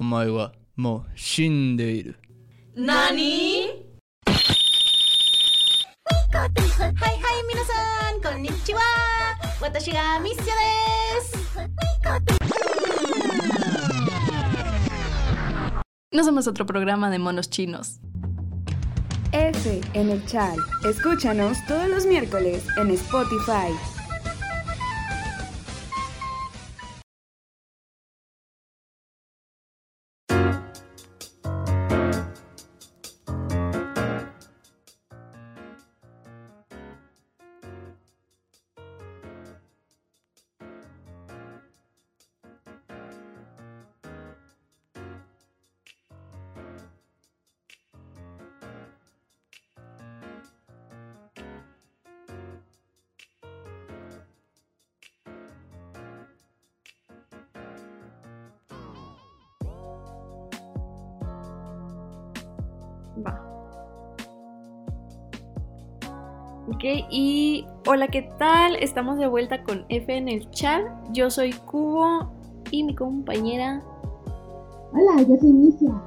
[0.00, 2.16] お前はもう死んでいる。
[2.74, 3.68] 何
[6.32, 7.72] はいはい皆さ
[8.14, 8.80] んこんにちは
[9.60, 10.50] 私がミッショで
[11.22, 11.36] す
[16.12, 18.00] No somos otro programa de monos chinos.
[19.32, 20.56] F en el chat.
[20.88, 23.72] Escúchanos todos los miércoles en Spotify.
[66.67, 68.75] Ok, y hola, ¿qué tal?
[68.75, 70.83] Estamos de vuelta con F en el chat.
[71.11, 72.31] Yo soy Cubo
[72.69, 73.81] y mi compañera.
[74.93, 76.01] Hola, yo soy Misia.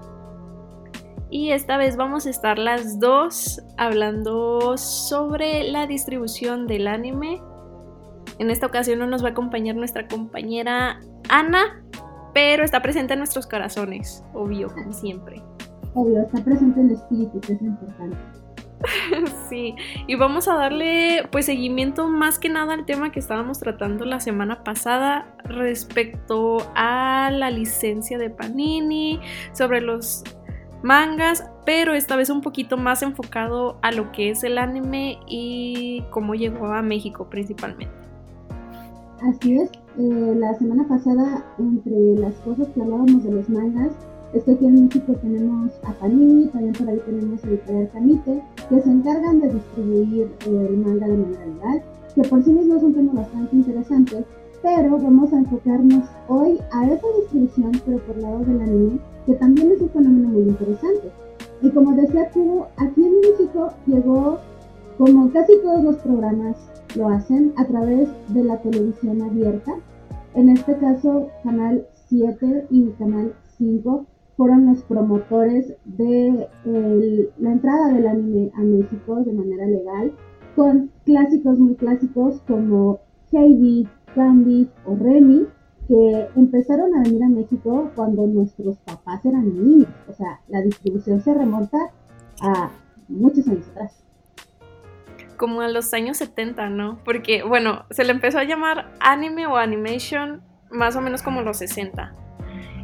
[1.28, 7.42] Y esta vez vamos a estar las dos hablando sobre la distribución del anime.
[8.38, 11.84] En esta ocasión no nos va a acompañar nuestra compañera Ana,
[12.32, 15.42] pero está presente en nuestros corazones, obvio, como siempre.
[15.94, 18.43] Obvio, está presente el espíritu, que es importante.
[19.48, 19.74] Sí,
[20.06, 24.20] y vamos a darle pues seguimiento más que nada al tema que estábamos tratando la
[24.20, 29.20] semana pasada respecto a la licencia de Panini,
[29.52, 30.24] sobre los
[30.82, 36.04] mangas, pero esta vez un poquito más enfocado a lo que es el anime y
[36.10, 37.94] cómo llegó a México principalmente.
[39.22, 43.94] Así es, eh, la semana pasada, entre las cosas que hablábamos de los mangas,
[44.34, 48.42] es que aquí en México tenemos a Panini, también por ahí tenemos a Editorial Camite,
[48.68, 51.82] que se encargan de distribuir eh, el manga de manera legal,
[52.14, 54.24] que por sí mismo es un tema bastante interesante,
[54.60, 59.70] pero vamos a enfocarnos hoy a esa distribución, pero por lado del anime, que también
[59.70, 61.10] es un fenómeno muy interesante.
[61.62, 64.38] Y como decía tú, aquí en México llegó,
[64.98, 66.56] como casi todos los programas
[66.96, 69.74] lo hacen, a través de la televisión abierta,
[70.34, 76.48] en este caso Canal 7 y Canal 5 fueron los promotores de
[77.38, 80.12] la entrada del anime a México de manera legal,
[80.56, 83.00] con clásicos muy clásicos como
[83.32, 85.46] Heidi, Candy o Remy,
[85.88, 89.88] que empezaron a venir a México cuando nuestros papás eran niños.
[90.08, 91.78] O sea, la distribución se remonta
[92.40, 92.70] a
[93.08, 94.04] muchos años atrás.
[95.36, 96.98] Como a los años 70, ¿no?
[97.04, 101.58] Porque, bueno, se le empezó a llamar anime o animation más o menos como los
[101.58, 102.14] 60.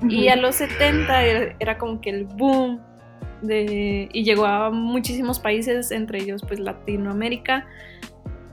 [0.09, 2.81] Y a los 70 era, era, como que el boom
[3.43, 7.67] de, y llegó a muchísimos países, entre ellos pues Latinoamérica,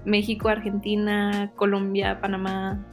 [0.06, 2.86] México, Argentina, Colombia, Panamá.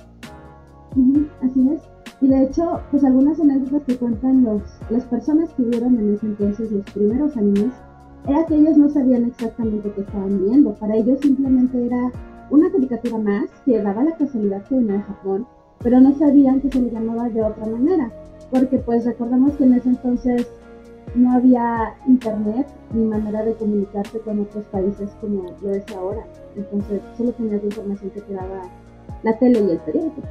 [1.43, 1.83] Así es.
[2.21, 6.27] Y de hecho, pues algunas anécdotas que cuentan los, las personas que vieron en ese
[6.27, 7.73] entonces los primeros animes,
[8.27, 10.75] era que ellos no sabían exactamente qué estaban viendo.
[10.75, 12.11] Para ellos simplemente era
[12.51, 15.47] una caricatura más que daba la casualidad que venía de Japón,
[15.83, 18.11] pero no sabían que se le llamaba de otra manera
[18.55, 20.47] porque pues recordamos que en ese entonces
[21.17, 26.25] no había internet ni manera de comunicarse con otros países como lo es ahora.
[26.55, 28.63] Entonces solo tenías la información que te daba
[29.25, 30.23] la tele y el periódico.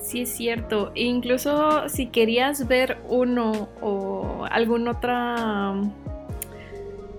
[0.00, 0.92] Sí, es cierto.
[0.94, 5.74] E incluso si querías ver uno o alguna otra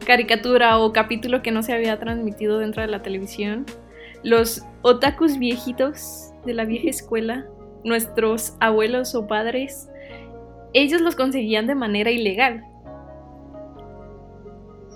[0.03, 3.67] caricatura o capítulo que no se había transmitido dentro de la televisión,
[4.23, 7.46] los otakus viejitos de la vieja escuela
[7.85, 9.90] nuestros abuelos o padres,
[10.73, 12.66] ellos los conseguían de manera ilegal.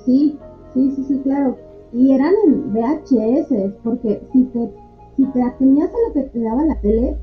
[0.06, 0.38] Sí,
[0.74, 1.58] sí, sí, sí, claro.
[1.94, 4.72] Y eran en VHS, porque si te,
[5.16, 7.16] si te atenías a lo que te daba la tele,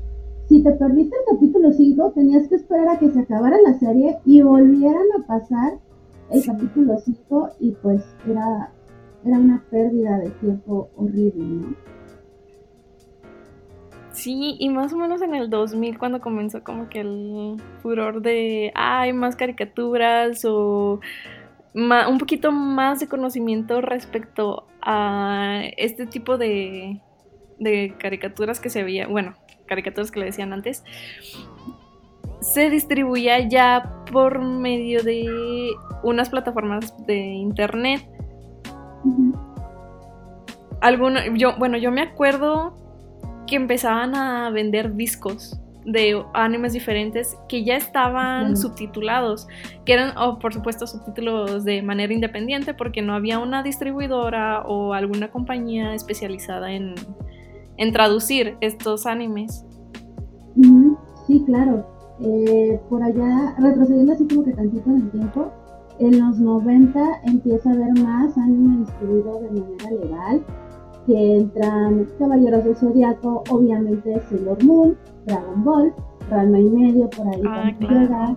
[0.47, 4.17] si te perdiste el capítulo 5, tenías que esperar a que se acabara la serie
[4.25, 5.77] y volvieran a pasar
[6.31, 8.71] el capítulo 5 y pues era,
[9.25, 11.96] era una pérdida de tiempo horrible, ¿no?
[14.17, 18.71] Sí, y más o menos en el 2000 cuando comenzó como que el furor de,
[18.73, 20.99] hay más caricaturas o
[21.75, 26.99] un poquito más de conocimiento respecto a este tipo de,
[27.59, 29.35] de caricaturas que se veía, bueno,
[29.67, 30.83] caricaturas que le decían antes,
[32.41, 35.29] se distribuía ya por medio de
[36.01, 38.01] unas plataformas de internet.
[40.81, 42.86] Alguno, yo, bueno, yo me acuerdo
[43.47, 48.55] que empezaban a vender discos de animes diferentes que ya estaban Claro.
[48.57, 49.47] subtitulados,
[49.85, 54.93] que eran, o por supuesto, subtítulos de manera independiente porque no había una distribuidora o
[54.93, 56.93] alguna compañía especializada en,
[57.77, 59.63] en traducir estos animes.
[61.25, 61.87] Sí, claro.
[62.21, 65.51] Eh, por allá, retrocediendo así como que tantito en el tiempo,
[65.99, 70.45] en los 90 empieza a haber más anime distribuido de manera legal,
[71.07, 75.93] que entran Caballeros del Zodiaco, obviamente Sailor Moon, Dragon Ball,
[76.29, 77.99] Ranma y medio, por ahí Ah, claro.
[77.99, 78.35] llega.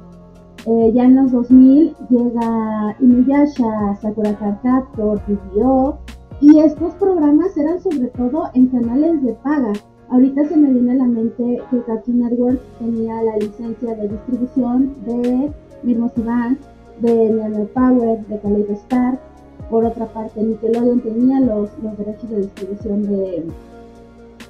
[0.66, 5.96] Eh, ya en los 2000 llega Inuyasha, Sakura Card Captor, Yu-Gi-Oh!
[6.42, 9.72] Y estos programas eran sobre todo en canales de paga.
[10.10, 14.94] Ahorita se me viene a la mente que Cartoon Network tenía la licencia de distribución
[15.06, 15.50] de
[15.82, 16.58] Mirmos Ivan,
[17.00, 19.18] de Neo Power, de Kaleido Star.
[19.68, 23.44] Por otra parte, Nickelodeon tenía los, los derechos de distribución de,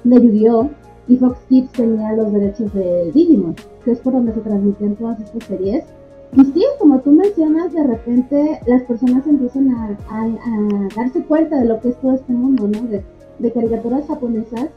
[0.03, 0.69] de Yu-Gi-Oh!
[1.07, 5.19] Y Fox Kids tenía los derechos de Digimon, que es por donde se transmitían todas
[5.19, 5.83] estas series.
[6.37, 11.59] Y sí, como tú mencionas, de repente las personas empiezan a, a- a darse cuenta
[11.59, 12.87] de lo que es todo este mundo, ¿no?
[12.87, 13.03] De,
[13.39, 14.69] de caricaturas japonesas.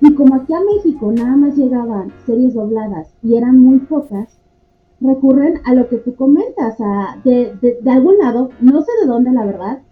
[0.00, 4.37] Y como aquí a México nada más llegaban series dobladas y eran muy pocas,
[5.00, 6.76] recurren a lo que tú comentas,
[7.24, 9.82] de, de, algún lado, no sé de dónde la verdad,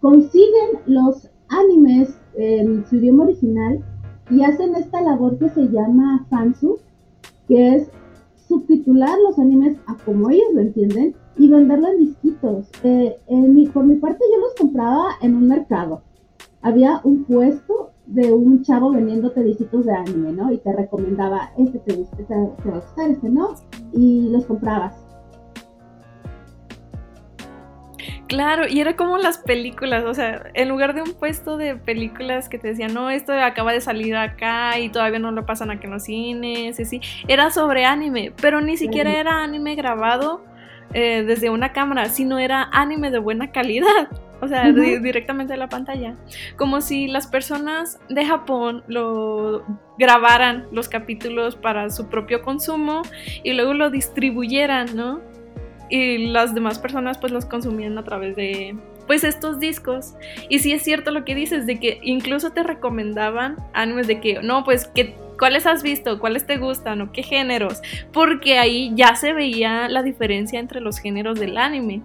[0.00, 3.84] consiguen los animes en su idioma original
[4.30, 6.78] y hacen esta labor que se llama fansub,
[7.48, 7.90] que es
[8.48, 12.68] subtitular los animes a como ellos lo entienden y venderlo en disquitos.
[12.82, 13.16] Eh,
[13.72, 16.02] por mi parte yo los compraba en un mercado.
[16.62, 20.52] Había un puesto de un chavo vendiéndote disquitos de anime, ¿no?
[20.52, 23.54] Y te recomendaba, este te, gusta, este te va a gustar, este no,
[23.92, 25.06] y los comprabas.
[28.28, 32.48] Claro, y era como las películas, o sea, en lugar de un puesto de películas
[32.48, 35.86] que te decían, no, esto acaba de salir acá y todavía no lo pasan aquí
[35.86, 40.42] en los cines, y así, era sobre anime, pero ni siquiera era anime grabado
[40.92, 44.08] eh, desde una cámara, sino era anime de buena calidad,
[44.40, 46.14] o sea, directamente de la pantalla.
[46.56, 49.64] Como si las personas de Japón lo
[49.98, 53.02] grabaran los capítulos para su propio consumo
[53.42, 55.20] y luego lo distribuyeran, ¿no?
[55.88, 60.14] y las demás personas pues los consumían a través de pues estos discos.
[60.48, 64.42] Y sí es cierto lo que dices de que incluso te recomendaban animes de que
[64.42, 69.14] no pues que cuáles has visto cuáles te gustan o qué géneros porque ahí ya
[69.16, 72.00] se veía la diferencia entre los géneros del anime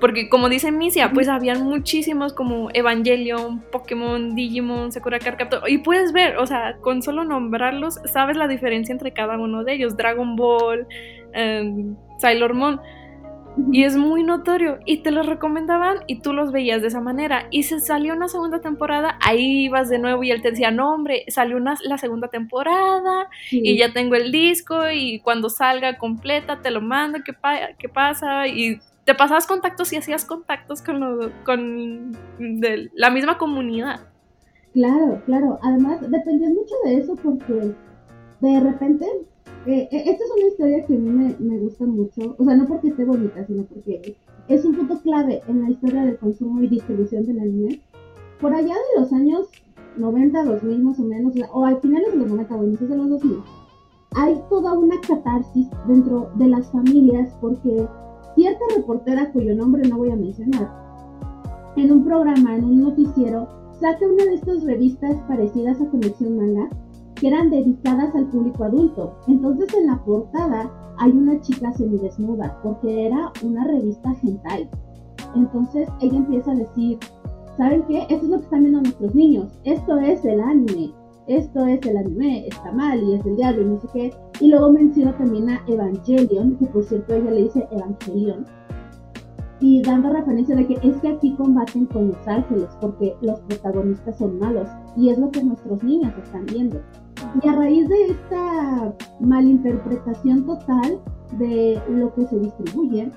[0.00, 5.78] porque como dice Misia, pues habían muchísimos como Evangelion, Pokémon, Digimon, Sakura Card Captor y
[5.78, 9.96] puedes ver, o sea, con solo nombrarlos sabes la diferencia entre cada uno de ellos,
[9.96, 10.86] Dragon Ball,
[11.32, 12.80] em, Sailor Moon
[13.72, 17.48] y es muy notorio y te los recomendaban y tú los veías de esa manera
[17.50, 20.94] y se salió una segunda temporada, ahí ibas de nuevo y él te decía, no
[20.94, 23.60] hombre, salió una, la segunda temporada Sí.
[23.64, 27.88] y ya tengo el disco y cuando salga completa te lo mando, ¿qué, pa- qué
[27.88, 28.46] pasa?
[28.46, 28.78] Y
[29.08, 34.00] te pasabas contactos y hacías contactos con, lo- con de la misma comunidad.
[34.74, 35.58] Claro, claro.
[35.62, 37.72] Además, dependía mucho de eso porque
[38.40, 39.06] de repente,
[39.64, 42.36] eh, eh, esta es una historia que a mí me, me gusta mucho.
[42.38, 44.14] O sea, no porque esté bonita, sino porque
[44.46, 47.80] es un punto clave en la historia del consumo y distribución del anime.
[48.42, 49.48] Por allá de los años
[49.96, 53.08] 90, 2000 más o menos, o a finales de los 90 o inicios de los
[53.08, 53.38] 2000,
[54.16, 57.86] hay toda una catarsis dentro de las familias porque
[58.38, 60.70] cierta reportera cuyo nombre no voy a mencionar,
[61.74, 63.48] en un programa, en un noticiero,
[63.80, 66.68] saca una de estas revistas parecidas a Conexión Manga,
[67.16, 69.16] que eran dedicadas al público adulto.
[69.26, 74.70] Entonces en la portada hay una chica semidesnuda, porque era una revista hentai.
[75.34, 76.96] Entonces ella empieza a decir,
[77.56, 78.02] ¿saben qué?
[78.02, 79.58] Esto es lo que están viendo nuestros niños.
[79.64, 80.92] Esto es el anime.
[81.28, 82.48] Esto es el anime.
[82.48, 84.14] Está mal y es del diablo y no sé qué.
[84.40, 88.46] Y luego menciona también a Evangelion, que por cierto ella le dice Evangelion.
[89.60, 94.16] Y dando referencia de que es que aquí combaten con los ángeles, porque los protagonistas
[94.16, 94.68] son malos.
[94.96, 96.80] Y es lo que nuestros niños están viendo.
[97.42, 100.98] Y a raíz de esta malinterpretación total
[101.38, 103.12] de lo que se distribuye,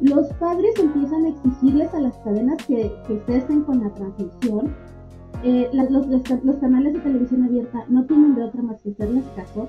[0.00, 4.74] los padres empiezan a exigirles a las cadenas que, que cesen con la transmisión.
[5.44, 8.90] Eh, los, los ca- los canales de televisión abierta no tienen de otra más que
[8.90, 9.68] hacerles caso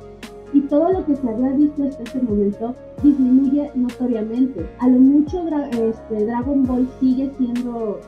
[0.53, 4.65] y todo lo que se había visto hasta ese momento disminuye notoriamente.
[4.79, 7.99] A lo mucho este, Dragon Ball sigue siendo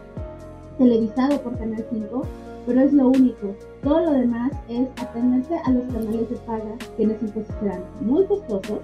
[0.77, 2.21] televisado por Canal 5,
[2.65, 3.53] pero es lo único.
[3.83, 7.81] Todo lo demás es atenerse a los canales de paga, que en ese entonces eran
[8.01, 8.79] muy costosos.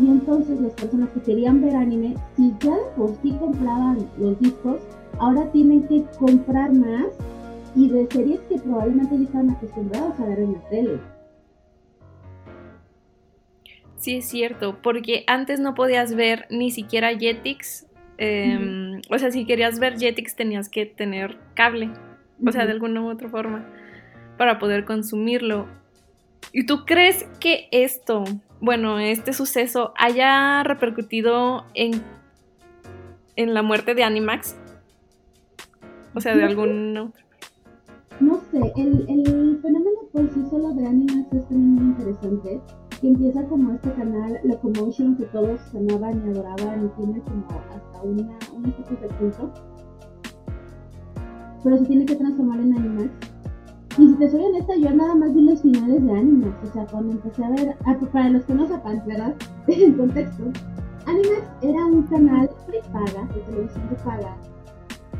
[0.00, 4.38] Y entonces las personas que querían ver anime, si ya de por sí compraban los
[4.38, 4.76] discos,
[5.18, 7.06] ahora tienen que comprar más
[7.78, 11.00] y de series que probablemente ya estaban acostumbrados a ver en la tele.
[13.96, 17.86] Sí, es cierto, porque antes no podías ver ni siquiera Jetix.
[18.16, 21.90] em, O sea, si querías ver Jetix tenías que tener cable,
[22.44, 23.64] o sea, de alguna u otra forma,
[24.36, 25.68] para poder consumirlo.
[26.52, 28.24] ¿Y tú crees que esto,
[28.60, 32.02] bueno, este suceso haya repercutido en,
[33.36, 34.56] en la muerte de Animax?
[36.14, 36.92] O sea, de algún...
[36.92, 37.12] No
[38.50, 42.60] sé, el, el fenómeno por sí solo de Animax es también muy interesante.
[43.00, 48.02] Que empieza como este canal Locomotion que todos amaban y adoraban y tiene como hasta
[48.02, 49.52] una, un estatus de culto.
[51.62, 53.10] Pero se tiene que transformar en Animax.
[53.98, 56.68] Y si te soy honesta, yo nada más vi los finales de Animax.
[56.68, 59.34] O sea, cuando empecé a ver, pues, para los que no sepan, ¿verdad?
[59.68, 60.44] En contexto,
[61.06, 64.36] Animax era un canal prepaga, de televisión de paga,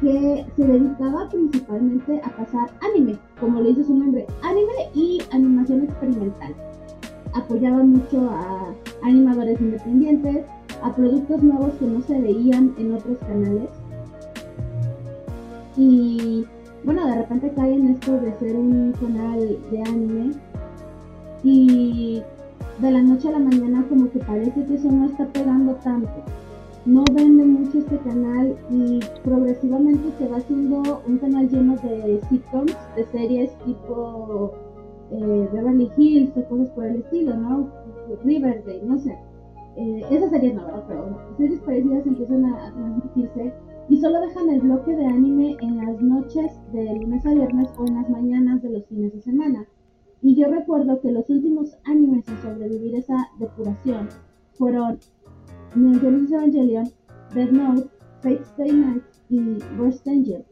[0.00, 5.84] que se dedicaba principalmente a pasar anime, como le dice su nombre, anime y animación
[5.84, 6.54] experimental.
[7.34, 10.44] Apoyaba mucho a animadores independientes,
[10.82, 13.68] a productos nuevos que no se veían en otros canales.
[15.76, 16.44] Y
[16.84, 20.32] bueno, de repente cae en esto de ser un canal de anime
[21.42, 22.22] y
[22.80, 26.10] de la noche a la mañana como que parece que eso no está pegando tanto
[26.88, 32.74] no vende mucho este canal y progresivamente se va haciendo un canal lleno de sitcoms,
[32.96, 34.54] de series tipo
[35.10, 37.68] eh, Beverly Hills o cosas por el estilo, ¿no?
[38.24, 39.14] Riverdale, no sé.
[39.76, 40.84] Eh, esas series no, ¿verdad?
[40.88, 43.52] Pero series parecidas empiezan a, a transmitirse
[43.90, 47.86] y solo dejan el bloque de anime en las noches de lunes a viernes o
[47.86, 49.66] en las mañanas de los fines de semana.
[50.22, 54.08] Y yo recuerdo que los últimos animes en sobrevivir esa depuración
[54.54, 54.98] fueron
[55.74, 56.90] Genesis Evangelion,
[57.34, 57.88] Death Note,
[58.22, 60.44] Fate Stay Night y Burst Angel.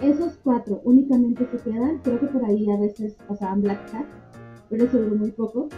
[0.00, 4.06] Esos cuatro únicamente se quedan, creo que por ahí a veces pasaban Black Cat,
[4.68, 5.68] pero eso duró muy poco.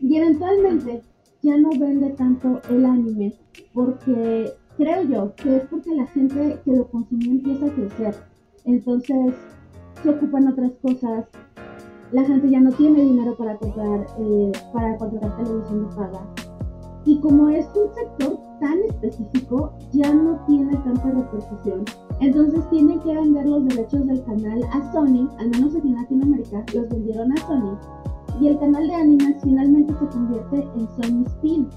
[0.00, 1.02] Y eventualmente
[1.42, 3.34] ya no vende tanto el anime
[3.72, 8.14] porque creo yo que es porque la gente que lo consumió empieza a crecer.
[8.64, 9.34] Entonces
[10.02, 11.26] se ocupan otras cosas.
[12.12, 16.41] La gente ya no tiene dinero para comprar, eh, para contratar televisión de paga.
[17.04, 21.84] Y como es un sector tan específico, ya no tiene tanta repercusión.
[22.20, 26.64] Entonces tienen que vender los derechos del canal a Sony, al menos aquí en Latinoamérica,
[26.74, 27.76] los vendieron a Sony.
[28.40, 31.68] Y el canal de Animax finalmente se convierte en Sony Spin,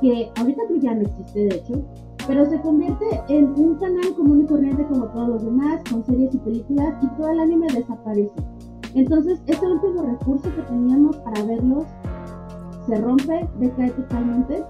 [0.00, 1.82] que ahorita creo ya no existe de hecho,
[2.26, 6.34] pero se convierte en un canal común y corriente como todos los demás, con series
[6.34, 8.30] y películas, y todo el anime desaparece.
[8.94, 11.84] Entonces ese último recurso que teníamos para verlos
[12.86, 14.64] se rompe, decae totalmente.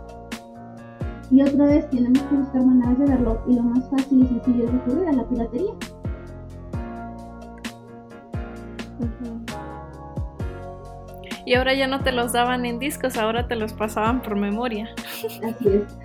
[1.30, 4.64] Y otra vez tenemos que buscar maneras de verlo y lo más fácil y sencillo
[4.64, 5.72] es recurrir a la piratería.
[11.44, 14.88] Y ahora ya no te los daban en discos, ahora te los pasaban por memoria.
[15.42, 15.98] Así es.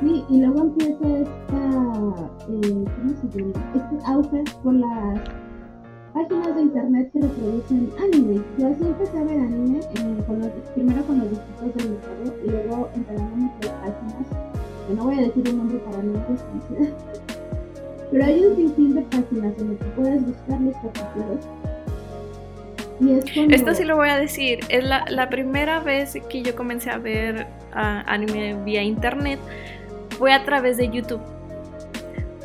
[0.00, 1.56] sí, y luego empieza esta,
[2.48, 3.52] eh, ¿cómo se llama?
[3.74, 5.20] Este auge por las
[6.18, 8.42] páginas de internet que reproducen anime.
[8.58, 9.80] Yo así empecé a ver anime,
[10.26, 11.98] con los, primero con los discos del
[12.44, 14.26] y luego enterándome por páginas,
[14.94, 16.92] no voy a decir el nombre para no desconocidas.
[18.10, 21.48] Pero hay un sinfín de páginas las que puedes buscar los capítulos.
[23.50, 26.98] Esto sí lo voy a decir, es la, la primera vez que yo comencé a
[26.98, 29.38] ver ah, anime vía internet
[30.18, 31.20] fue a través de YouTube.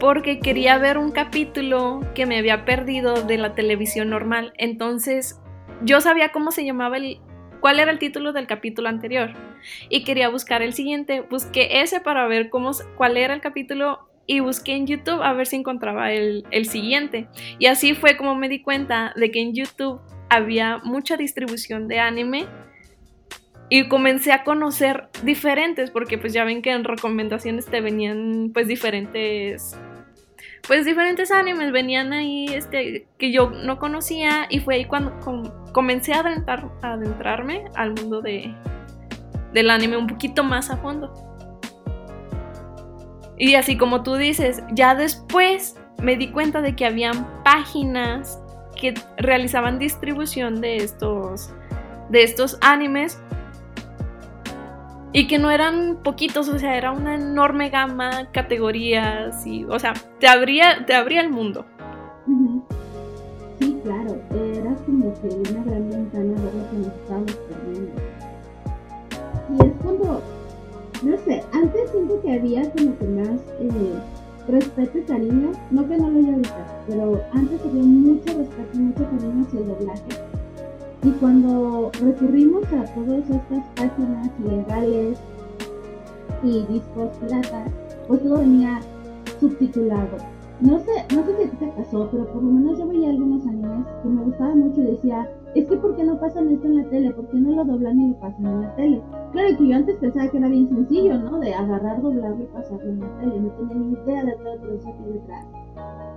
[0.03, 4.51] Porque quería ver un capítulo que me había perdido de la televisión normal.
[4.57, 5.39] Entonces
[5.81, 7.22] yo sabía cómo se llamaba el...
[7.62, 9.31] cuál era el título del capítulo anterior.
[9.88, 11.22] Y quería buscar el siguiente.
[11.22, 15.48] Busqué ese para ver cómo, cuál era el capítulo y busqué en YouTube a ver
[15.48, 17.29] si encontraba el, el, siguiente.
[17.57, 22.00] Y así fue como me di cuenta de que en YouTube había mucha distribución de
[22.00, 22.45] anime
[23.69, 28.67] y comencé a conocer diferentes porque pues ya ven que en recomendaciones te venían pues
[28.67, 29.77] diferentes
[30.67, 35.43] pues diferentes animes venían ahí este que yo no conocía y fue ahí cuando com
[35.74, 36.24] comencé a,
[36.82, 38.53] a adentrarme al mundo de
[39.53, 41.13] del anime un poquito más a fondo.
[43.38, 48.39] Y así como tú dices, ya después me di cuenta de que habían páginas
[48.79, 51.53] que realizaban distribución de estos
[52.10, 53.22] de estos animes
[55.13, 59.93] y que no eran poquitos, o sea, era una enorme gama, categorías y, o sea,
[60.20, 61.65] te abría, te abría el mundo.
[63.60, 67.91] Sí, claro, era como que una gran ventana de lo que nos estábamos perdiendo.
[69.51, 70.22] Y es cuando,
[71.03, 73.93] no sé, antes siento que había como que más eh,
[74.48, 78.77] respeto y cariño, no que no lo haya ahorita, pero antes había mucho respeto y
[78.79, 80.33] mucho cariño hacia el doblaje.
[81.03, 85.19] Y cuando recurrimos a todas estas páginas ilegales
[86.43, 87.72] y discos piratas,
[88.07, 88.79] pues todo venía
[89.39, 90.17] subtitulado.
[90.62, 93.10] No sé, no sé si a ti te pasó, pero por lo menos yo veía
[93.10, 96.67] algunos animes que me gustaban mucho y decía, es que ¿por qué no pasan esto
[96.67, 97.12] en la tele?
[97.12, 99.01] ¿Por qué no lo doblan y lo pasan en la tele?
[99.33, 101.38] Claro que yo antes pensaba que era bien sencillo, ¿no?
[101.39, 103.39] De agarrar, doblarlo y pasarlo en la tele.
[103.41, 105.45] No tenía ni idea de todo el proceso que detrás.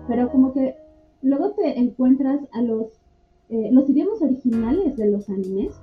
[0.07, 0.77] Pero como que
[1.23, 2.87] luego te encuentras a los,
[3.49, 5.75] eh, los idiomas originales de los animes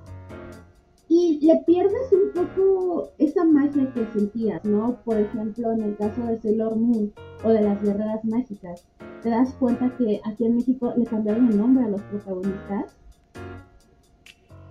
[1.08, 4.98] y le pierdes un poco esa magia que sentías, ¿no?
[5.06, 8.86] Por ejemplo, en el caso de Sailor Moon o de las guerreras mágicas,
[9.22, 12.98] te das cuenta que aquí en México le cambiaron el nombre a los protagonistas.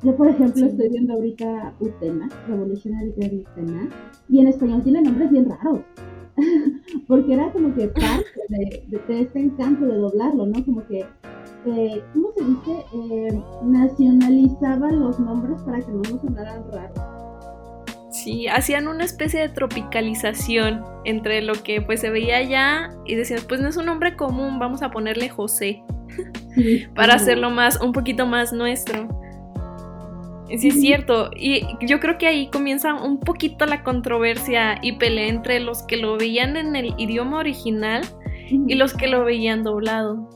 [0.02, 3.88] Yo, por ejemplo, estoy viendo ahorita Utena, Revolutionary Girl Utena,
[4.28, 5.80] y en español tiene nombres bien raros.
[7.06, 10.64] Porque era como que parte de, de este encanto de doblarlo, ¿no?
[10.64, 11.04] Como que
[11.66, 12.85] eh, ¿cómo se dice?
[12.95, 16.99] Eh, nacionalizaban los nombres para que no nos sonaran raros.
[18.11, 23.40] Sí, hacían una especie de tropicalización entre lo que pues se veía allá y decían,
[23.49, 25.83] pues no es un nombre común, vamos a ponerle José.
[26.95, 29.09] para hacerlo más, un poquito más nuestro.
[30.59, 31.31] Sí, es cierto.
[31.35, 35.97] Y yo creo que ahí comienza un poquito la controversia y pelea entre los que
[35.97, 38.02] lo veían en el idioma original
[38.50, 40.28] y los que lo veían doblado.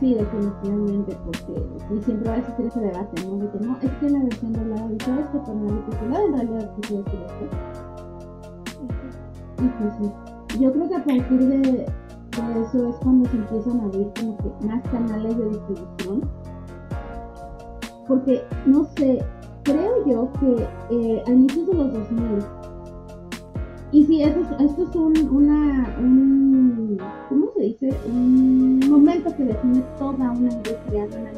[0.00, 1.62] Sí, definitivamente, porque
[1.94, 3.36] y siempre a veces tiene ese debate, ¿no?
[3.36, 6.74] De que no, es que la versión doblada dice esto, pero la titulada en realidad
[6.80, 7.56] quiere decir esto.
[9.62, 10.58] Y pues sí.
[10.58, 11.86] Yo creo que a partir de,
[12.66, 16.30] eso es cuando se empiezan a abrir como que más canales de distribución.
[18.08, 19.22] Porque, no sé,
[19.64, 22.38] creo yo que eh, a inicios de los 2000,
[23.92, 26.39] y sí, esto es, esto es un, una, un,
[27.28, 27.90] ¿cómo se dice?
[28.06, 31.30] Un momento que define toda una industria de una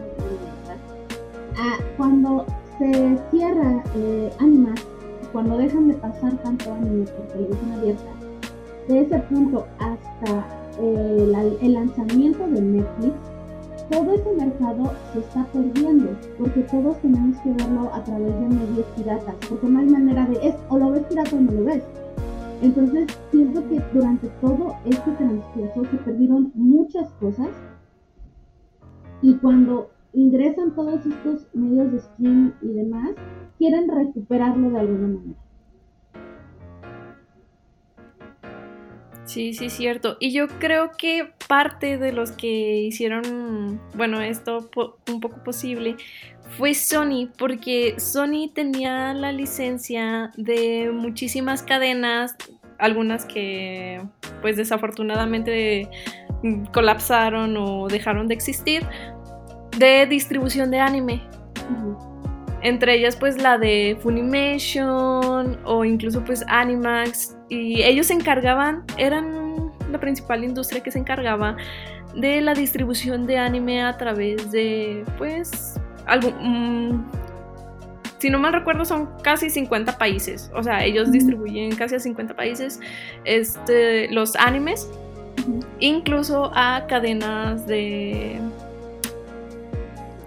[1.57, 2.47] ah, Cuando
[2.79, 4.31] se cierra eh,
[5.33, 8.11] cuando dejan de pasar tanto anime por televisión abierta,
[8.89, 10.47] de ese punto hasta
[10.81, 13.15] eh, el lanzamiento de Netflix,
[13.91, 18.87] todo ese mercado se está perdiendo, porque todos tenemos que verlo a través de medios
[18.97, 21.83] piratas, porque no hay manera de, es o lo ves pirata o no lo ves.
[22.63, 27.49] Entonces, siento que durante todo este transcurso se perdieron muchas cosas
[29.21, 33.11] y cuando ingresan todos estos medios de streaming y demás,
[33.59, 35.43] quieren recuperarlo de alguna manera.
[39.25, 40.17] Sí, sí, cierto.
[40.21, 44.69] Y yo creo que parte de los que hicieron, bueno, esto
[45.11, 45.97] un poco posible
[46.57, 52.37] fue Sony, porque Sony tenía la licencia de muchísimas cadenas,
[52.79, 54.03] algunas que
[54.41, 55.89] pues desafortunadamente
[56.73, 58.85] colapsaron o dejaron de existir,
[59.79, 61.23] de distribución de anime.
[62.63, 69.73] Entre ellas pues la de Funimation o incluso pues Animax y ellos se encargaban, eran
[69.91, 71.57] la principal industria que se encargaba
[72.15, 75.72] de la distribución de anime a través de pues
[76.07, 77.07] algún,
[78.19, 80.51] si no mal recuerdo, son casi 50 países.
[80.55, 82.81] O sea, ellos distribuyen casi a 50 países
[83.25, 84.89] este, los animes,
[85.81, 88.41] incluso a cadenas de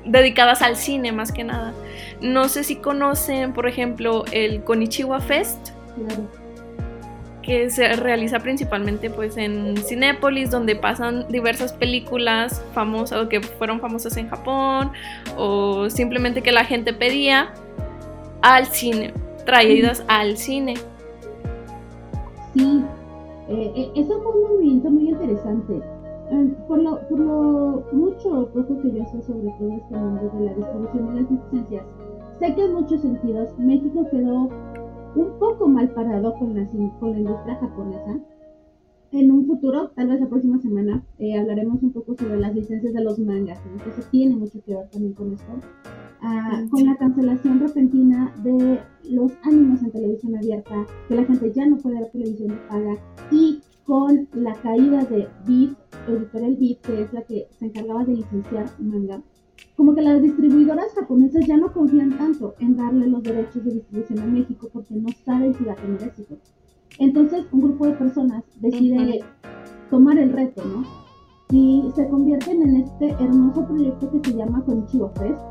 [0.05, 1.73] dedicadas al cine más que nada.
[2.21, 5.71] No sé si conocen, por ejemplo, el Konichiwa Fest
[7.45, 13.79] que se realiza principalmente pues en Cinépolis, donde pasan diversas películas famosas o que fueron
[13.79, 14.91] famosas en Japón
[15.37, 17.53] o simplemente que la gente pedía
[18.41, 19.13] al cine,
[19.45, 20.73] traídas al cine.
[22.53, 22.83] Sí,
[23.49, 25.81] eh, eh, eso fue un movimiento muy interesante.
[26.31, 30.31] Eh, por, lo, por lo mucho o poco que yo sé sobre todo este mundo
[30.33, 31.83] de la distribución de las licencias,
[32.39, 34.49] sé que en muchos sentidos México quedó
[35.15, 36.67] un poco mal parado con la,
[36.99, 38.19] con la industria japonesa.
[39.11, 42.93] En un futuro, tal vez la próxima semana, eh, hablaremos un poco sobre las licencias
[42.93, 45.53] de los mangas, entonces tiene mucho que ver también con esto.
[46.21, 51.65] Ah, con la cancelación repentina de los animes en televisión abierta, que la gente ya
[51.65, 52.97] no puede ver televisión de paga,
[53.31, 55.77] y con la caída de Beat,
[56.09, 59.21] Editorial Beat, que es la que se encargaba de licenciar manga,
[59.75, 64.19] como que las distribuidoras japonesas ya no confían tanto en darle los derechos de distribución
[64.19, 66.37] a México porque no saben si va a tener éxito.
[66.99, 69.19] Entonces, un grupo de personas decide
[69.89, 70.83] tomar el reto, ¿no?
[71.51, 75.41] Y se convierten en este hermoso proyecto que se llama Konichiwa Fest.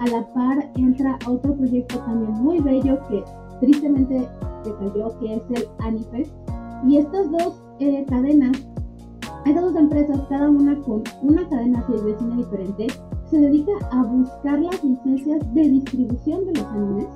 [0.00, 3.22] A la par entra otro proyecto también muy bello que
[3.60, 4.28] tristemente
[4.62, 6.32] se cayó, que es el Anifest.
[6.86, 8.66] Y estas dos eh, cadenas
[9.46, 12.86] Estas dos empresas, cada una con una cadena de cine diferente,
[13.34, 17.06] se dedica a buscar las licencias de distribución de los animes.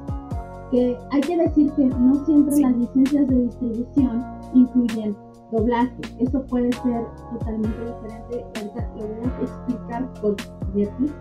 [0.72, 5.16] Que hay que decir que no siempre las licencias de distribución incluyen
[5.52, 5.94] doblaje.
[6.18, 8.44] Eso puede ser totalmente diferente.
[8.56, 10.36] Ahorita lo voy a explicar con
[10.74, 11.12] Netflix.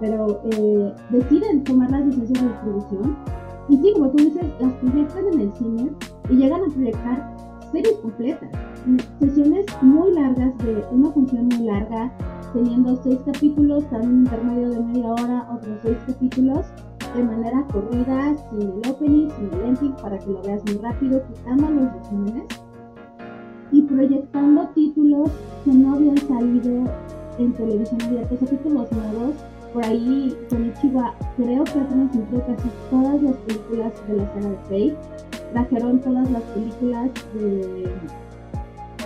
[0.00, 3.16] Pero eh, deciden tomar las licencias de distribución.
[3.68, 5.92] Y sí, como tú dices, las proyectan en el cine
[6.30, 7.36] y llegan a proyectar
[7.70, 8.48] series completas.
[9.20, 12.10] Sesiones muy largas de una función muy larga,
[12.52, 16.66] teniendo seis capítulos, también un intermedio de media hora, otros seis capítulos
[17.14, 21.22] de manera corrida, sin el opening, sin el ending, para que lo veas muy rápido,
[21.26, 22.44] quitando los resúmenes
[23.72, 25.30] y proyectando títulos
[25.64, 26.84] que no habían salido
[27.38, 29.34] en televisión abierta, esos títulos nuevos.
[29.72, 34.56] Por ahí, Konichiwa creo que ha transmitido casi todas las películas de la saga de
[34.56, 34.96] Fate.
[35.52, 37.88] Trajeron todas las películas de.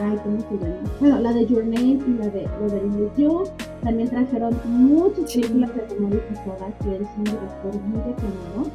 [0.02, 0.90] Ay, ¿cómo se llama?
[0.98, 3.44] Bueno, la de Your Name y la de Loving With You.
[3.84, 8.70] También trajeron muchas películas de Tomoru Hosoda, que es un director muy reconocido.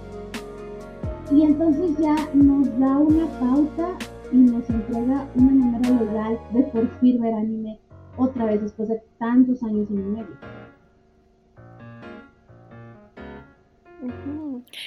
[1.32, 3.98] Y entonces ya nos da una pauta
[4.32, 7.80] y nos entrega una manera legal de por fin ver anime
[8.16, 10.28] otra vez después de tantos años y medio.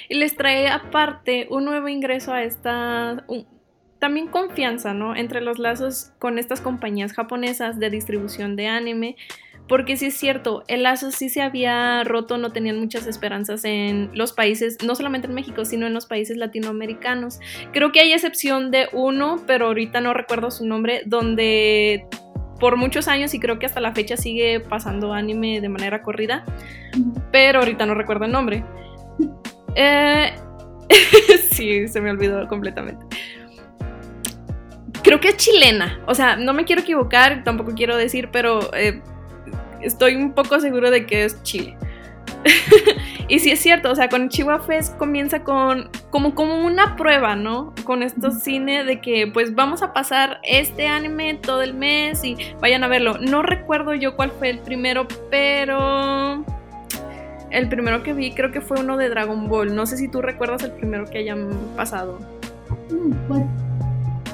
[0.09, 3.25] Y les trae aparte un nuevo ingreso a esta,
[4.01, 5.15] también confianza, ¿no?
[5.15, 9.15] Entre los lazos con estas compañías japonesas de distribución de anime
[9.67, 14.09] porque sí es cierto, el lazo sí se había roto, no tenían muchas esperanzas en
[14.13, 17.39] los países, no solamente en México, sino en los países latinoamericanos.
[17.71, 22.05] Creo que hay excepción de uno, pero ahorita no recuerdo su nombre, donde
[22.59, 26.43] por muchos años y creo que hasta la fecha sigue pasando anime de manera corrida,
[27.31, 28.65] pero ahorita no recuerdo el nombre.
[29.75, 30.33] Eh,
[31.51, 33.10] sí, se me olvidó completamente.
[35.03, 39.01] Creo que es chilena, o sea, no me quiero equivocar, tampoco quiero decir, pero eh,
[39.81, 41.77] estoy un poco seguro de que es Chile.
[43.27, 47.35] y sí es cierto, o sea, con Chihuahua Fest comienza con como, como una prueba,
[47.35, 47.73] ¿no?
[47.83, 52.37] Con estos cine de que pues vamos a pasar este anime todo el mes y
[52.59, 53.17] vayan a verlo.
[53.19, 56.43] No recuerdo yo cuál fue el primero, pero
[57.51, 59.75] el primero que vi creo que fue uno de Dragon Ball.
[59.75, 62.19] No sé si tú recuerdas el primero que hayan pasado.
[63.27, 63.43] Pues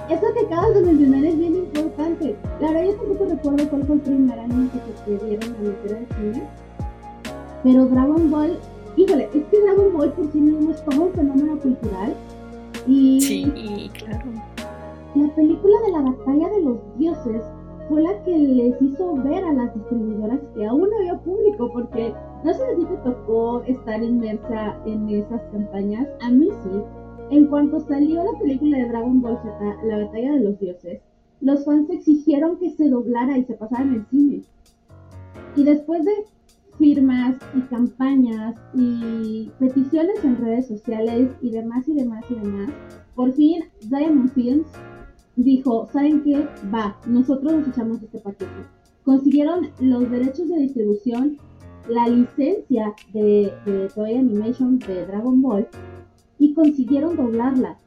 [0.09, 2.35] eso que acabas de mencionar es bien importante.
[2.61, 5.97] La verdad yo tampoco recuerdo cuál fue el primer anime que se dieron a meter
[5.97, 6.43] al cine.
[7.63, 8.59] Pero Dragon Ball,
[8.95, 12.13] híjole, es que Dragon Ball por sí mismo es todo un fenómeno cultural.
[12.87, 14.23] Y sí, claro.
[15.15, 17.41] La película de la batalla de los dioses
[17.89, 22.13] fue la que les hizo ver a las distribuidoras que aún no había público, porque
[22.43, 26.81] no sé si te tocó estar inmersa en esas campañas, a mí sí,
[27.29, 31.01] en cuanto salió la película de Dragon Ball Z, La Batalla de los Dioses,
[31.41, 34.41] los fans exigieron que se doblara y se pasara en el cine.
[35.55, 36.13] Y después de
[36.77, 42.69] firmas y campañas y peticiones en redes sociales y demás y demás y demás,
[43.15, 44.67] por fin Diamond Films
[45.35, 46.47] dijo, ¿saben qué?
[46.73, 48.51] Va, nosotros nos echamos este paquete.
[49.03, 51.37] Consiguieron los derechos de distribución,
[51.87, 53.51] la licencia de,
[53.95, 55.67] Toy Animation de Dragon Ball
[56.39, 57.77] y consiguieron doblarla.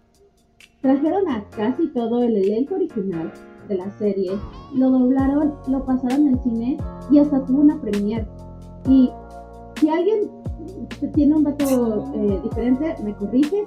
[0.81, 3.33] Trajeron a casi todo el elenco original
[3.69, 4.33] de la serie,
[4.75, 6.79] lo doblaron, lo pasaron en cine
[7.11, 8.27] y hasta tuvo una premiere.
[8.89, 9.11] Y
[9.77, 10.31] si alguien
[11.15, 13.65] tiene un dato eh, diferente, me corrige,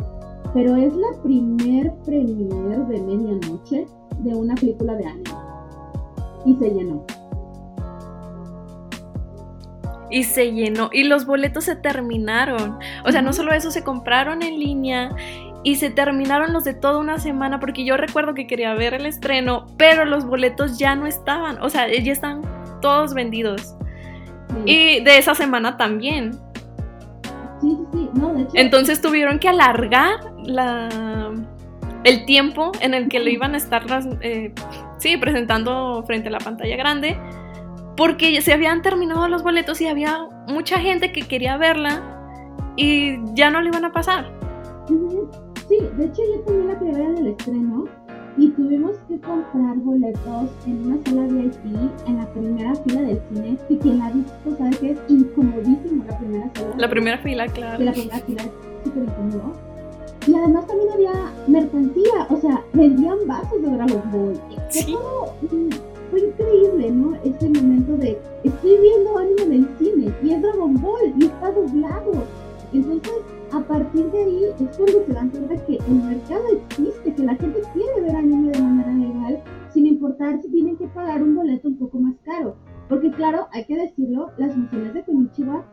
[0.54, 3.88] pero es la primer premiere de medianoche
[4.20, 5.30] de una película de anime.
[6.46, 7.04] Y se llenó
[10.14, 12.78] y se llenó y los boletos se terminaron.
[13.04, 15.10] O sea, no solo eso, se compraron en línea
[15.64, 19.08] y se terminaron los de toda una semana porque yo recuerdo que quería ver el
[19.08, 22.44] estreno, pero los boletos ya no estaban, o sea, ya están
[22.80, 23.76] todos vendidos.
[24.66, 26.34] Y de esa semana también.
[27.60, 28.52] Sí, sí, sí, no, de hecho.
[28.54, 30.90] Entonces tuvieron que alargar la
[32.04, 33.86] el tiempo en el que lo iban a estar
[34.22, 34.54] eh,
[34.98, 37.18] sí, presentando frente a la pantalla grande
[37.96, 42.02] porque se habían terminado los boletos y había mucha gente que quería verla
[42.76, 44.32] y ya no le iban a pasar.
[45.68, 47.86] Sí, de hecho yo también la quería ver en el estreno
[48.38, 51.66] y tuvimos que comprar boletos en una sala VIP
[52.08, 56.04] en la primera fila del cine y quien la ha visto sabe que es incomodísimo
[56.08, 56.76] la primera fila.
[56.78, 57.82] La primera fila, claro.
[57.82, 58.52] Y la primera fila es
[58.84, 59.54] súper incómodo.
[60.26, 61.12] Y además también había
[61.48, 64.42] mercancía, o sea, vendían vasos de Dragon Ball.
[64.70, 64.96] Sí
[66.10, 67.16] fue increíble, ¿no?
[67.24, 71.52] Ese momento de estoy viendo anime en el cine y es Dragon Ball y está
[71.52, 72.12] doblado.
[72.74, 73.14] Entonces,
[73.52, 77.36] a partir de ahí es cuando se dan cuenta que el mercado existe, que la
[77.36, 81.68] gente quiere ver anime de manera legal, sin importar si tienen que pagar un boleto
[81.68, 82.56] un poco más caro.
[82.90, 85.66] Porque claro, hay que decirlo, las funciones de Konichiwa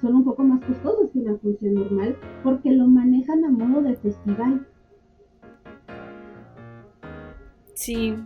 [0.00, 3.96] son un poco más costosas que una función normal, porque lo manejan a modo de
[3.96, 4.66] festival.
[7.74, 8.16] Sí.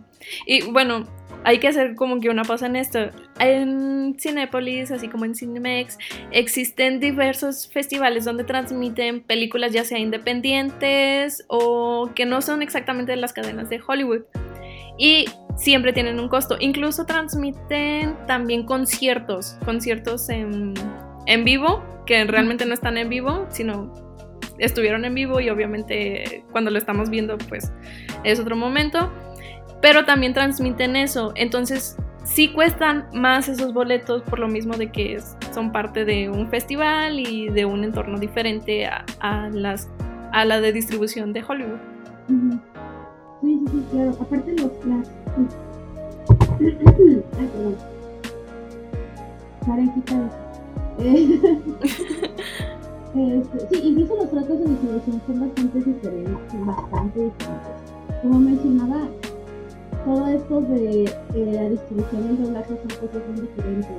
[0.47, 1.03] Y bueno,
[1.43, 2.99] hay que hacer como que una pausa en esto.
[3.39, 5.97] En Cinepolis, así como en Cinemex,
[6.31, 13.17] existen diversos festivales donde transmiten películas ya sea independientes o que no son exactamente de
[13.17, 14.21] las cadenas de Hollywood.
[14.97, 15.25] Y
[15.55, 16.57] siempre tienen un costo.
[16.59, 20.73] Incluso transmiten también conciertos, conciertos en,
[21.25, 23.93] en vivo, que realmente no están en vivo, sino
[24.57, 27.71] estuvieron en vivo y obviamente cuando lo estamos viendo pues
[28.23, 29.11] es otro momento
[29.81, 31.33] pero también transmiten eso.
[31.35, 35.19] Entonces, sí cuestan más esos boletos por lo mismo de que
[35.53, 39.89] son parte de un festival y de un entorno diferente a, las,
[40.31, 41.79] a la de distribución de Hollywood.
[42.27, 42.35] Sí,
[43.41, 44.11] sí, sí, claro.
[44.21, 44.71] Aparte los...
[44.85, 45.11] Las...
[46.59, 46.77] Ay,
[47.53, 47.75] perdón.
[49.65, 50.29] Parejita
[51.01, 51.57] este,
[53.69, 57.71] sí, incluso los tratos de distribución son bastante diferentes, bastante diferentes.
[58.21, 59.07] Como mencionaba,
[60.05, 63.97] todo esto de eh, la distribución del doblaje son cosas muy diferentes.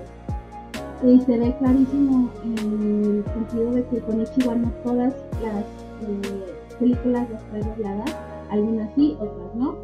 [1.05, 6.55] Y se ve clarísimo en el sentido de que con Ichiwa no todas las eh,
[6.79, 8.17] películas las trae dobladas,
[8.51, 9.75] algunas sí, otras no.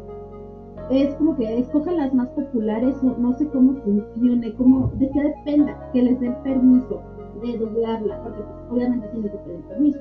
[0.89, 5.21] Es como que escogen las más populares, no, no sé cómo funcione, cómo, de qué
[5.21, 7.01] dependa que les den permiso
[7.43, 9.99] de doblarla, porque pues, obviamente tienen que pedir permiso,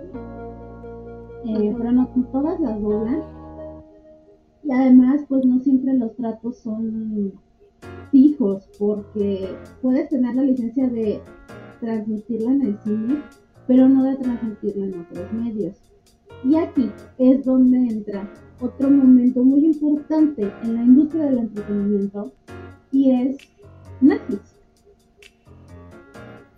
[1.45, 3.23] eh, pero no todas las doblan
[4.63, 7.33] y además, pues no siempre los tratos son
[8.11, 9.49] fijos, porque
[9.83, 11.21] puedes tener la licencia de
[11.81, 13.23] transmitirla en el cine,
[13.67, 15.77] pero no de transmitirla en otros medios.
[16.45, 18.29] Y aquí es donde entra
[18.61, 22.33] otro momento muy importante en la industria del entretenimiento
[22.93, 23.37] y es
[24.01, 24.55] Netflix.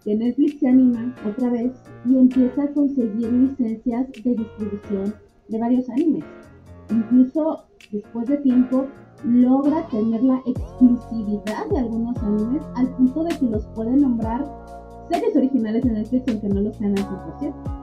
[0.04, 1.72] Que Netflix se anima otra vez
[2.06, 5.14] y empieza a conseguir licencias de distribución
[5.48, 6.24] de varios animes.
[6.90, 8.86] Incluso después de tiempo,
[9.24, 14.46] logra tener la exclusividad de algunos animes al punto de que los puede nombrar
[15.10, 17.80] series originales en Netflix aunque no lo sean al 100%.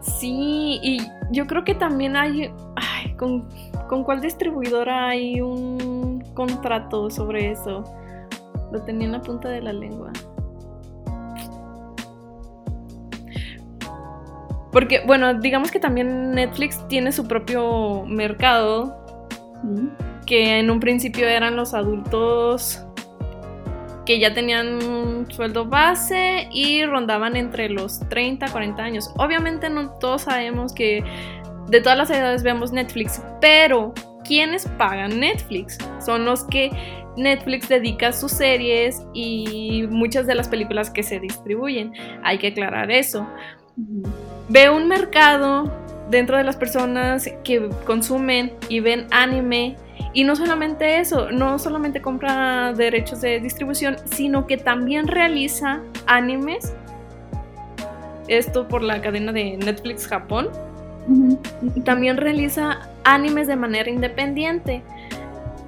[0.00, 0.98] Sí, y
[1.30, 2.50] yo creo que también hay,
[3.18, 3.48] ¿con,
[3.88, 7.84] ¿con cuál distribuidora hay un contrato sobre eso?
[8.72, 10.12] Lo tenía en la punta de la lengua.
[14.76, 18.94] Porque, bueno, digamos que también Netflix tiene su propio mercado,
[20.26, 22.84] que en un principio eran los adultos
[24.04, 29.10] que ya tenían sueldo base y rondaban entre los 30 40 años.
[29.16, 31.02] Obviamente no todos sabemos que
[31.68, 35.78] de todas las edades veamos Netflix, pero ¿quiénes pagan Netflix?
[36.04, 36.70] Son los que
[37.16, 41.94] Netflix dedica sus series y muchas de las películas que se distribuyen.
[42.22, 43.26] Hay que aclarar eso
[44.48, 45.72] ve un mercado
[46.10, 49.76] dentro de las personas que consumen y ven anime.
[50.12, 56.74] Y no solamente eso, no solamente compra derechos de distribución, sino que también realiza animes.
[58.28, 60.48] Esto por la cadena de Netflix Japón.
[61.84, 64.82] También realiza animes de manera independiente.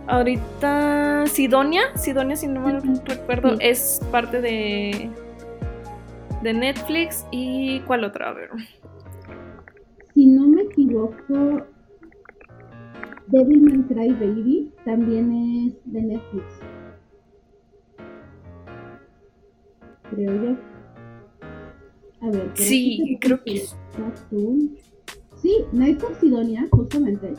[0.06, 5.10] Ahorita Sidonia, Sidonia si no me recuerdo, es parte de
[6.42, 8.30] de Netflix y ¿cuál otra?
[8.30, 8.50] A ver.
[10.14, 11.64] Si no me equivoco,
[13.28, 15.32] Devilman Cry Baby también
[15.66, 16.44] es de Netflix.
[20.10, 20.56] Creo yo.
[22.20, 23.62] A ver, sí, creo que
[25.36, 27.32] Sí, Night of Sidonia, justamente,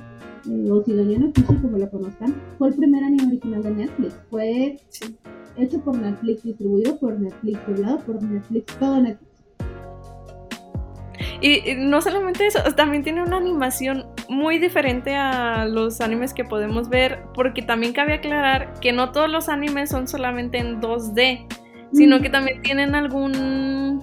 [0.49, 1.31] eh, o Sidonia no
[1.61, 4.15] como la conozcan, fue el primer anime original de Netflix.
[4.29, 4.79] Fue
[5.57, 9.29] hecho por Netflix, distribuido por Netflix, doblado por Netflix, todo Netflix.
[11.41, 16.89] Y, no solamente eso, también tiene una animación muy diferente a los animes que podemos
[16.89, 21.45] ver, porque también cabe aclarar que no todos los animes son solamente en 2D,
[21.93, 24.01] sino que también tienen algún...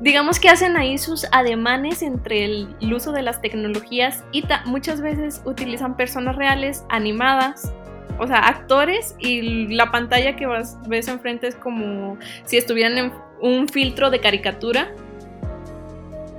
[0.00, 5.42] Digamos que hacen ahí sus ademanes entre el, uso de las tecnologías y muchas veces
[5.44, 7.70] utilizan personas reales animadas
[8.18, 10.46] o sea, actores y la pantalla que
[10.86, 14.92] ves enfrente es como si estuvieran en un filtro de caricatura.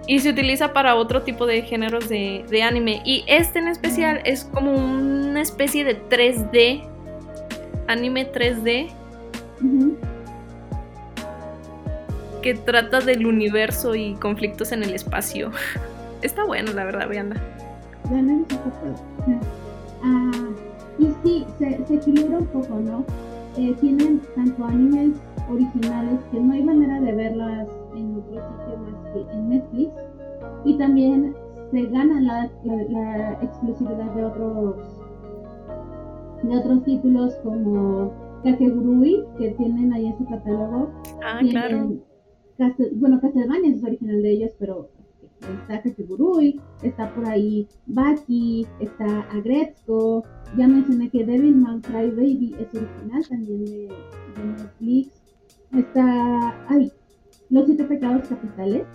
[0.08, 3.02] Y se utiliza para otro tipo de géneros de, anime.
[3.06, 6.88] Y este en especial es como una especie de 3D
[7.88, 8.90] anime 3D
[9.64, 9.98] Ujú.
[12.42, 15.52] que trata del universo y conflictos en el espacio.
[16.22, 17.08] Está bueno, la verdad.
[20.04, 20.32] Ah,
[21.00, 23.04] y sí, se, se equilibra un poco, ¿no?
[23.58, 25.18] Eh, tienen tanto animes
[25.52, 29.92] originales que no hay manera de verlas en otro sitio más que en Netflix.
[30.66, 31.36] Y también
[31.72, 34.76] se gana la, la- la exclusividad de otros
[36.44, 38.12] de otros títulos como
[38.44, 40.90] Kakegurui, que tienen ahí en su catálogo.
[41.24, 41.94] Ah, Tienen claro.
[42.58, 44.90] Castel- bueno, Castlevania es original de ellos, pero
[45.42, 50.24] está Kakegurui, está por ahí Baki, está Agretzko.
[50.58, 53.88] Ya mencioné que Devilman Crybaby es original también de,
[54.36, 55.22] de Netflix.
[55.74, 56.92] Está, ay,
[57.50, 58.86] Los Siete Pecados Capitales.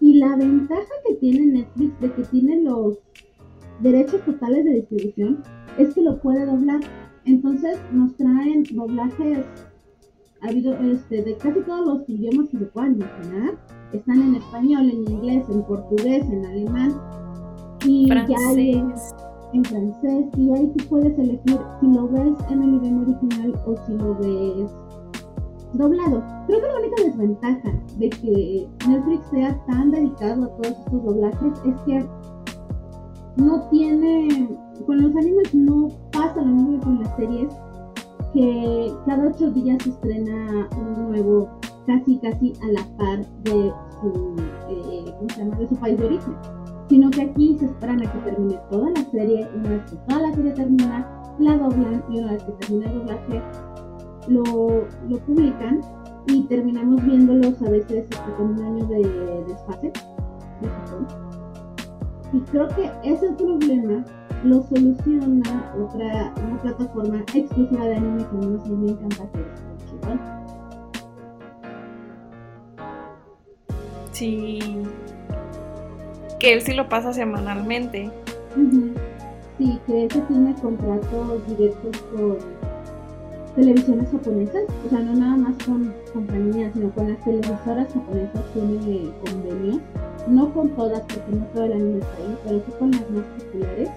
[0.00, 2.98] Y la ventaja que tiene Netflix de que tiene los
[3.80, 5.42] derechos totales de distribución
[5.78, 6.80] es que lo puede doblar.
[7.24, 9.46] Entonces nos traen doblajes
[10.44, 13.56] ha habido este, de casi todos los idiomas que se puedan imaginar.
[13.92, 17.00] Están en español, en inglés, en portugués, en alemán.
[17.84, 18.16] Y ya
[18.48, 19.14] hay en, Francés.
[19.52, 20.26] en francés.
[20.36, 24.14] Y ahí tú puedes elegir si lo ves en el idioma original o si lo
[24.16, 24.70] ves
[25.74, 26.22] doblado.
[26.46, 31.52] Creo que la única desventaja de que Netflix sea tan dedicado a todos estos doblajes
[31.66, 32.06] es que
[33.36, 34.48] no tiene,
[34.86, 37.54] con los animes no pasa lo mismo que con las series,
[38.32, 41.48] que cada ocho días se estrena un nuevo,
[41.86, 44.36] casi casi a la par de su,
[44.68, 45.56] eh, ¿cómo se llama?
[45.56, 46.34] de su país de origen.
[46.88, 50.22] Sino que aquí se esperan a que termine toda la serie, una vez que toda
[50.28, 53.42] la serie termina, la doblan y una vez que termina el doblaje,
[54.28, 54.42] lo,
[55.08, 55.80] lo publican
[56.26, 59.92] y terminamos viéndolos a veces hasta con un año de desfase.
[62.32, 64.04] Y creo que ese problema
[64.44, 70.43] lo soluciona otra una plataforma exclusiva de anime que a mí me encanta que es
[74.14, 74.60] Sí.
[76.38, 78.10] Que él sí lo pasa semanalmente.
[78.56, 78.92] Ujú.
[79.58, 82.38] Sí, que ese tiene contratos directos con
[83.56, 89.10] televisiones japonesas, o sea, no nada más con compañías, sino con las televisoras japonesas tiene
[89.24, 89.80] convenios,
[90.28, 93.24] no con todas, porque no todo el anime está ahí, pero sí con las más
[93.38, 93.90] populares.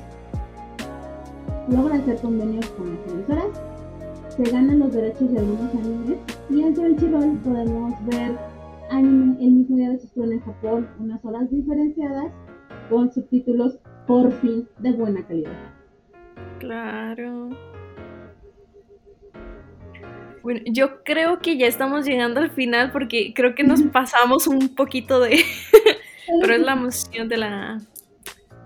[1.70, 3.46] Logran hacer convenios con las televisoras,
[4.30, 6.18] se ganan los derechos de algunos animes,
[6.50, 8.38] y en Crunchyroll podemos ver
[8.90, 12.32] anime el mismo día de su estreno en Japón, unas horas diferenciadas,
[12.90, 15.52] con subtítulos por fin de buena calidad.
[16.60, 17.50] Claro.
[20.44, 24.74] Bueno, yo creo que ya estamos llegando al final porque creo que nos pasamos un
[24.76, 25.40] poquito de...
[26.42, 27.80] Pero es la emoción de la,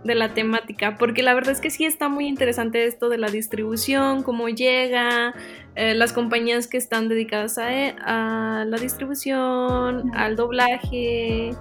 [0.04, 3.28] de la temática, porque la verdad es que sí está muy interesante esto de la
[3.28, 5.34] distribución, cómo llega,
[5.76, 11.52] eh, las compañías que están dedicadas a, e- a la distribución, al doblaje.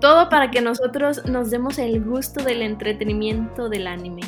[0.00, 4.22] Todo para que nosotros nos demos el gusto del entretenimiento del anime.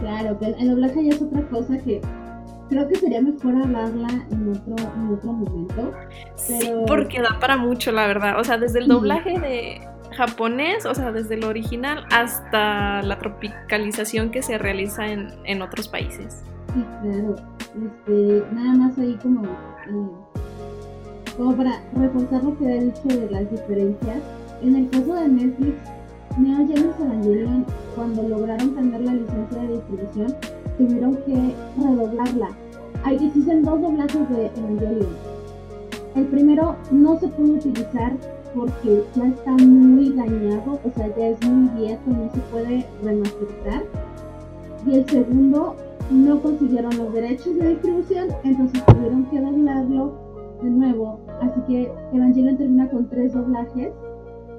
[0.00, 2.00] Claro, que el, doblaje ya es otra cosa que
[2.68, 5.92] creo que sería mejor hablarla en otro, en otro momento.
[6.34, 8.40] Sí, porque da para mucho, la verdad.
[8.40, 14.30] O sea, desde el doblaje de japonés, o sea, desde el original hasta la tropicalización
[14.30, 16.42] que se realiza en, en otros países.
[16.74, 17.36] Sí, claro.
[17.84, 23.50] Este, nada más ahí como, eh, como para reforzar lo que he dicho de las
[23.50, 24.18] diferencias.
[24.62, 25.76] En el caso de Netflix,
[26.38, 30.34] Neo Genesis Evangelion, cuando lograron tener la licencia de distribución,
[30.78, 32.48] tuvieron que redoblarla.
[33.04, 35.16] Hay existen dos doblajes de Evangelion.
[36.14, 38.12] El primero no se pudo utilizar
[38.56, 43.84] porque ya está muy dañado, o sea, ya es muy viejo no se puede remasterizar.
[44.86, 45.76] Y el segundo
[46.10, 50.14] no consiguieron los derechos de distribución, entonces tuvieron que doblarlo
[50.62, 51.20] de nuevo.
[51.42, 53.92] Así que Evangelion termina con tres doblajes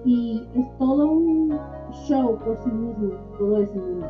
[0.05, 1.57] y es todo un
[2.07, 4.07] show por sí mismo, todo ese mundo.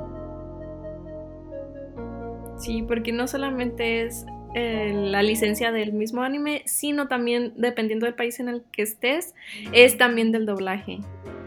[2.58, 8.16] Sí, porque no solamente es eh, la licencia del mismo anime, sino también, dependiendo del
[8.16, 9.34] país en el que estés,
[9.74, 11.00] es también del doblaje.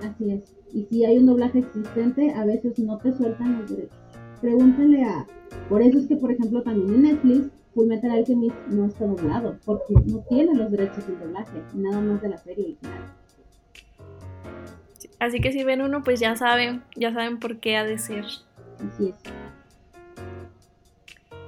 [0.02, 0.54] Así es.
[0.72, 3.98] Y si hay un doblaje existente, a veces no te sueltan los derechos.
[4.40, 5.26] Pregúntale a...
[5.68, 9.94] Por eso es que, por ejemplo, también en Netflix, Fullmetal Alchemist no está doblado, porque
[10.06, 13.14] no tiene los derechos del doblaje, nada más de la serie original.
[15.18, 18.24] Así que si ven uno, pues ya saben, ya saben por qué ha de ser.
[18.24, 19.14] Así es.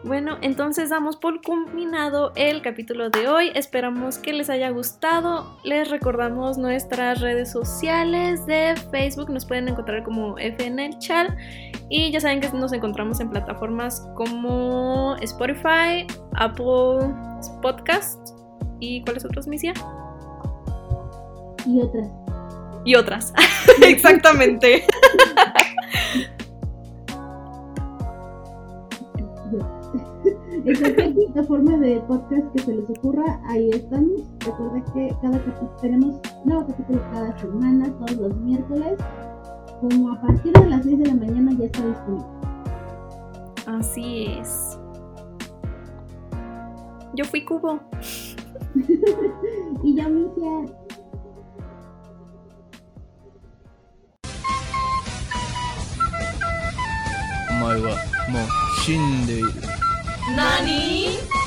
[0.05, 3.53] Bueno, entonces damos por culminado el capítulo de hoy.
[3.55, 5.57] Esperamos que les haya gustado.
[5.63, 9.31] Les recordamos nuestras redes sociales de Facebook.
[9.31, 11.31] Nos pueden encontrar como FNL Chat.
[11.89, 17.15] Y ya saben que nos encontramos en plataformas como Spotify, Apple
[17.61, 18.35] Podcasts
[18.81, 19.73] y ¿cuáles otras, Misia?
[21.65, 22.11] Y otras.
[22.85, 23.33] Y otras.
[23.83, 24.85] Exactamente.
[30.62, 34.22] En cualquier plataforma de podcast que se les ocurra, ahí estamos.
[34.40, 38.98] Recuerda que cada capítulo tenemos nuevo capítulo cada semana, todos los miércoles.
[39.82, 42.26] Como a partir de las 6 de la mañana ya está disponible.
[43.68, 44.80] Así es.
[47.14, 47.80] Yo fui Cubo.
[49.84, 50.88] y yo, Misia,
[57.50, 57.90] お前は
[58.30, 58.48] もう
[58.84, 59.71] 死んでいる。
[60.29, 61.42] 何